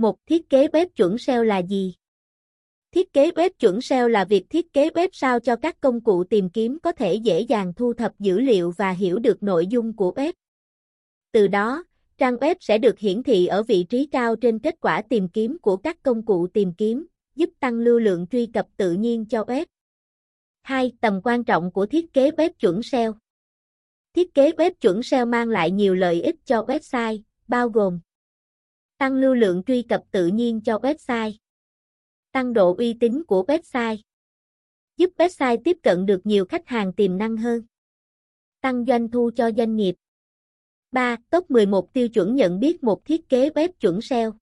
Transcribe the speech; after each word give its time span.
Một 0.00 0.26
thiết 0.26 0.48
kế 0.48 0.66
web 0.66 0.86
chuẩn 0.96 1.18
SEO 1.18 1.44
là 1.44 1.58
gì? 1.58 1.94
Thiết 2.92 3.12
kế 3.12 3.30
web 3.30 3.50
chuẩn 3.58 3.80
SEO 3.80 4.08
là 4.08 4.24
việc 4.24 4.50
thiết 4.50 4.72
kế 4.72 4.88
web 4.88 5.08
sao 5.12 5.40
cho 5.40 5.56
các 5.56 5.80
công 5.80 6.00
cụ 6.00 6.24
tìm 6.24 6.50
kiếm 6.50 6.78
có 6.82 6.92
thể 6.92 7.14
dễ 7.14 7.40
dàng 7.40 7.72
thu 7.74 7.94
thập 7.94 8.12
dữ 8.18 8.40
liệu 8.40 8.70
và 8.76 8.90
hiểu 8.90 9.18
được 9.18 9.42
nội 9.42 9.66
dung 9.66 9.96
của 9.96 10.12
web. 10.16 10.32
Từ 11.32 11.48
đó, 11.48 11.84
trang 12.18 12.36
web 12.36 12.54
sẽ 12.60 12.78
được 12.78 12.98
hiển 12.98 13.22
thị 13.22 13.46
ở 13.46 13.62
vị 13.62 13.84
trí 13.84 14.06
cao 14.06 14.36
trên 14.36 14.58
kết 14.58 14.74
quả 14.80 15.02
tìm 15.02 15.28
kiếm 15.28 15.58
của 15.62 15.76
các 15.76 16.02
công 16.02 16.24
cụ 16.24 16.46
tìm 16.46 16.72
kiếm, 16.74 17.06
giúp 17.36 17.50
tăng 17.60 17.74
lưu 17.74 17.98
lượng 17.98 18.26
truy 18.26 18.46
cập 18.46 18.66
tự 18.76 18.92
nhiên 18.92 19.26
cho 19.26 19.42
web. 19.42 19.66
2. 20.62 20.92
Tầm 21.00 21.20
quan 21.24 21.44
trọng 21.44 21.70
của 21.72 21.86
thiết 21.86 22.12
kế 22.12 22.30
web 22.30 22.50
chuẩn 22.58 22.82
SEO 22.82 23.14
Thiết 24.14 24.34
kế 24.34 24.50
web 24.50 24.70
chuẩn 24.80 25.02
SEO 25.02 25.26
mang 25.26 25.48
lại 25.48 25.70
nhiều 25.70 25.94
lợi 25.94 26.22
ích 26.22 26.36
cho 26.44 26.62
website, 26.62 27.20
bao 27.48 27.68
gồm 27.68 28.00
Tăng 29.00 29.14
lưu 29.14 29.34
lượng 29.34 29.62
truy 29.66 29.82
cập 29.82 30.02
tự 30.10 30.26
nhiên 30.26 30.60
cho 30.60 30.76
website 30.76 31.32
Tăng 32.32 32.52
độ 32.52 32.74
uy 32.78 32.94
tín 33.00 33.24
của 33.24 33.44
website 33.48 33.96
Giúp 34.96 35.10
website 35.16 35.58
tiếp 35.64 35.76
cận 35.82 36.06
được 36.06 36.20
nhiều 36.24 36.44
khách 36.44 36.66
hàng 36.66 36.92
tiềm 36.92 37.18
năng 37.18 37.36
hơn 37.36 37.62
Tăng 38.60 38.84
doanh 38.84 39.10
thu 39.10 39.30
cho 39.36 39.50
doanh 39.56 39.76
nghiệp 39.76 39.94
3. 40.92 41.16
Top 41.30 41.50
11 41.50 41.92
tiêu 41.92 42.08
chuẩn 42.08 42.36
nhận 42.36 42.60
biết 42.60 42.84
một 42.84 43.04
thiết 43.04 43.28
kế 43.28 43.48
web 43.48 43.68
chuẩn 43.80 44.00
SEO 44.00 44.32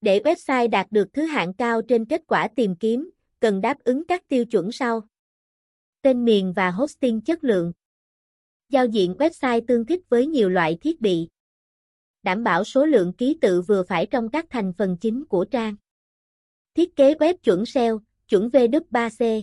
Để 0.00 0.20
website 0.24 0.70
đạt 0.70 0.86
được 0.90 1.08
thứ 1.12 1.24
hạng 1.24 1.54
cao 1.54 1.82
trên 1.82 2.04
kết 2.04 2.22
quả 2.26 2.48
tìm 2.56 2.76
kiếm, 2.76 3.10
cần 3.40 3.60
đáp 3.60 3.78
ứng 3.84 4.06
các 4.06 4.28
tiêu 4.28 4.44
chuẩn 4.44 4.72
sau. 4.72 5.02
Tên 6.02 6.24
miền 6.24 6.52
và 6.56 6.70
hosting 6.70 7.20
chất 7.20 7.44
lượng. 7.44 7.72
Giao 8.68 8.86
diện 8.86 9.14
website 9.18 9.60
tương 9.68 9.86
thích 9.86 10.00
với 10.08 10.26
nhiều 10.26 10.48
loại 10.48 10.78
thiết 10.80 11.00
bị. 11.00 11.28
Đảm 12.28 12.44
bảo 12.44 12.64
số 12.64 12.86
lượng 12.86 13.12
ký 13.12 13.38
tự 13.40 13.62
vừa 13.62 13.82
phải 13.82 14.06
trong 14.06 14.30
các 14.30 14.46
thành 14.50 14.72
phần 14.78 14.96
chính 15.00 15.24
của 15.24 15.44
trang. 15.44 15.76
Thiết 16.74 16.96
kế 16.96 17.14
web 17.14 17.36
chuẩn 17.36 17.66
SEO, 17.66 18.00
chuẩn 18.28 18.48
W3C. 18.48 19.42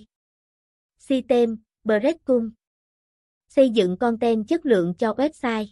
System, 0.98 1.58
Breadcrumb. 1.84 2.52
Xây 3.50 3.70
dựng 3.70 3.98
content 3.98 4.48
chất 4.48 4.66
lượng 4.66 4.94
cho 4.98 5.14
website. 5.14 5.66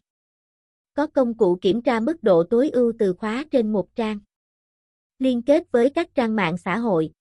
Có 0.94 1.08
công 1.08 1.38
cụ 1.38 1.58
kiểm 1.62 1.82
tra 1.82 2.00
mức 2.00 2.24
độ 2.24 2.44
tối 2.50 2.70
ưu 2.70 2.94
từ 3.00 3.14
khóa 3.14 3.46
trên 3.52 3.72
một 3.72 3.96
trang. 3.96 4.20
Liên 5.20 5.42
kết 5.42 5.72
với 5.72 5.90
các 5.90 6.16
trang 6.16 6.36
mạng 6.36 6.58
xã 6.58 6.78
hội. 6.78 7.12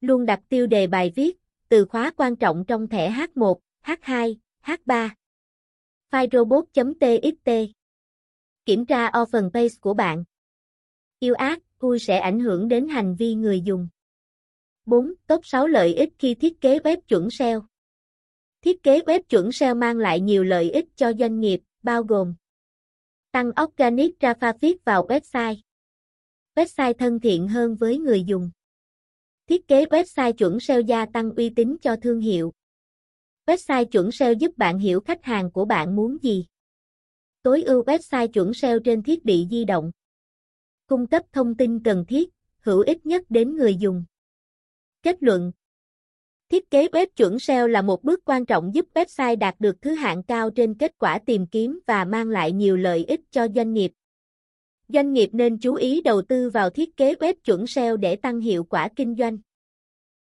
Luôn 0.00 0.26
đặt 0.26 0.40
tiêu 0.48 0.66
đề 0.66 0.86
bài 0.86 1.12
viết, 1.16 1.36
từ 1.68 1.84
khóa 1.84 2.12
quan 2.16 2.36
trọng 2.36 2.64
trong 2.66 2.88
thẻ 2.88 3.10
H1, 3.10 3.56
H2, 3.84 4.34
H3. 4.62 5.10
File 6.10 6.28
robot.txt 6.32 7.77
Kiểm 8.68 8.86
tra 8.86 9.10
open 9.22 9.50
page 9.54 9.74
của 9.80 9.94
bạn. 9.94 10.24
Yêu 11.18 11.34
ác, 11.34 11.58
vui 11.80 11.98
sẽ 11.98 12.18
ảnh 12.18 12.40
hưởng 12.40 12.68
đến 12.68 12.88
hành 12.88 13.16
vi 13.18 13.34
người 13.34 13.60
dùng. 13.60 13.88
4. 14.86 15.14
Top 15.26 15.46
6 15.46 15.66
lợi 15.66 15.94
ích 15.94 16.08
khi 16.18 16.34
thiết 16.34 16.60
kế 16.60 16.78
web 16.78 16.96
chuẩn 17.08 17.30
SEO. 17.30 17.66
Thiết 18.62 18.82
kế 18.82 19.00
web 19.00 19.20
chuẩn 19.28 19.52
SEO 19.52 19.74
mang 19.74 19.98
lại 19.98 20.20
nhiều 20.20 20.44
lợi 20.44 20.70
ích 20.70 20.84
cho 20.96 21.12
doanh 21.18 21.40
nghiệp, 21.40 21.60
bao 21.82 22.02
gồm 22.02 22.34
Tăng 23.32 23.50
Organic 23.62 24.20
Traffic 24.20 24.76
vào 24.84 25.06
website. 25.06 25.56
Website 26.54 26.94
thân 26.94 27.20
thiện 27.20 27.48
hơn 27.48 27.74
với 27.74 27.98
người 27.98 28.24
dùng. 28.24 28.50
Thiết 29.46 29.68
kế 29.68 29.84
website 29.84 30.32
chuẩn 30.32 30.60
SEO 30.60 30.80
gia 30.80 31.06
tăng 31.06 31.34
uy 31.34 31.50
tín 31.50 31.76
cho 31.80 31.96
thương 32.02 32.20
hiệu. 32.20 32.52
Website 33.46 33.84
chuẩn 33.84 34.12
SEO 34.12 34.32
giúp 34.32 34.50
bạn 34.56 34.78
hiểu 34.78 35.00
khách 35.00 35.24
hàng 35.24 35.52
của 35.52 35.64
bạn 35.64 35.96
muốn 35.96 36.16
gì. 36.22 36.46
Tối 37.48 37.62
ưu 37.62 37.82
website 37.82 38.28
chuẩn 38.28 38.54
SEO 38.54 38.78
trên 38.78 39.02
thiết 39.02 39.24
bị 39.24 39.46
di 39.50 39.64
động. 39.64 39.90
Cung 40.86 41.06
cấp 41.06 41.22
thông 41.32 41.54
tin 41.54 41.82
cần 41.82 42.04
thiết, 42.08 42.28
hữu 42.60 42.80
ích 42.80 43.06
nhất 43.06 43.22
đến 43.28 43.56
người 43.56 43.76
dùng. 43.76 44.04
Kết 45.02 45.22
luận 45.22 45.52
Thiết 46.48 46.70
kế 46.70 46.86
web 46.86 47.06
chuẩn 47.16 47.38
SEO 47.38 47.68
là 47.68 47.82
một 47.82 48.04
bước 48.04 48.20
quan 48.24 48.46
trọng 48.46 48.74
giúp 48.74 48.86
website 48.94 49.38
đạt 49.38 49.54
được 49.58 49.82
thứ 49.82 49.94
hạng 49.94 50.22
cao 50.22 50.50
trên 50.50 50.74
kết 50.74 50.98
quả 50.98 51.18
tìm 51.26 51.46
kiếm 51.46 51.80
và 51.86 52.04
mang 52.04 52.28
lại 52.28 52.52
nhiều 52.52 52.76
lợi 52.76 53.04
ích 53.04 53.20
cho 53.30 53.48
doanh 53.54 53.72
nghiệp. 53.72 53.92
Doanh 54.88 55.12
nghiệp 55.12 55.30
nên 55.32 55.58
chú 55.58 55.74
ý 55.74 56.00
đầu 56.00 56.22
tư 56.22 56.50
vào 56.50 56.70
thiết 56.70 56.96
kế 56.96 57.14
web 57.14 57.34
chuẩn 57.44 57.66
SEO 57.66 57.96
để 57.96 58.16
tăng 58.16 58.40
hiệu 58.40 58.64
quả 58.64 58.88
kinh 58.96 59.14
doanh. 59.18 59.38